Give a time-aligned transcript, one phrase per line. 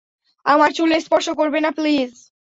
[0.45, 2.11] আমার চুল স্পর্শ করবে না, প্লিজ।